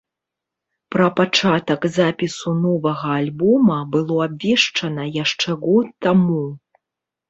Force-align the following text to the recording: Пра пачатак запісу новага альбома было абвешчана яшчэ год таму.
Пра 0.95 1.07
пачатак 1.19 1.81
запісу 1.99 2.49
новага 2.65 3.09
альбома 3.21 3.79
было 3.95 4.15
абвешчана 4.29 5.03
яшчэ 5.23 5.49
год 5.65 5.87
таму. 6.07 6.45